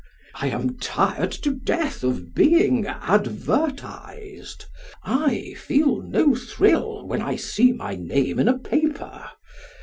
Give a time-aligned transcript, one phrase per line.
[0.33, 4.65] I am tired to death of being advertised
[5.03, 9.29] I feel no thrill when I see my name in a paper.